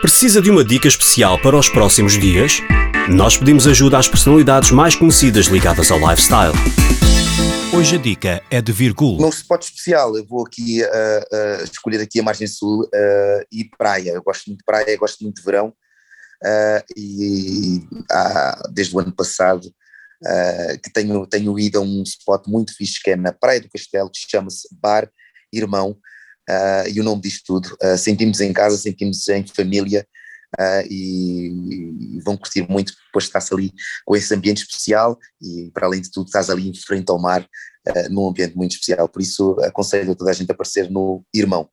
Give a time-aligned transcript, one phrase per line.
[0.00, 2.62] Precisa de uma dica especial para os próximos dias?
[3.06, 6.54] Nós pedimos ajuda às personalidades mais conhecidas ligadas ao lifestyle.
[7.76, 9.20] Hoje a dica é de Virgul.
[9.20, 13.68] No spot especial, eu vou aqui uh, uh, escolher aqui a margem sul uh, e
[13.76, 14.12] praia.
[14.12, 15.70] Eu gosto muito de praia, gosto muito de verão
[16.96, 17.86] e
[18.72, 19.70] desde o ano passado
[20.82, 24.10] que tenho, tenho ido a um spot muito fixe que é na Praia do Castelo,
[24.10, 25.10] que chama-se Bar
[25.52, 25.98] Irmão.
[26.92, 27.76] E o nome diz tudo.
[27.98, 30.06] sentimos em casa, sentimos em família,
[30.58, 33.72] uh, e, e, vão curtir muito, depois estás ali
[34.04, 37.42] com esse ambiente especial e para além de tudo estás ali em frente ao mar
[37.42, 41.24] uh, num ambiente muito especial, por isso aconselho a toda a gente a aparecer no
[41.34, 41.68] Irmão.